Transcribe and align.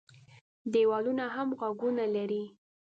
دېوالونه 0.73 1.25
هم 1.35 1.47
غوږونه 1.59 2.05
لري. 2.15 2.43